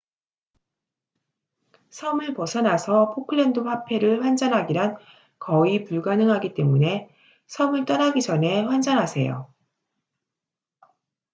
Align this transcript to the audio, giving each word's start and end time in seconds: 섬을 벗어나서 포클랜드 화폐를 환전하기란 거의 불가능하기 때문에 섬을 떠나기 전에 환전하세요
섬을 1.91 2.33
벗어나서 2.33 3.11
포클랜드 3.13 3.59
화폐를 3.59 4.23
환전하기란 4.25 4.97
거의 5.37 5.83
불가능하기 5.85 6.55
때문에 6.55 7.07
섬을 7.45 7.85
떠나기 7.85 8.19
전에 8.23 8.63
환전하세요 8.63 9.53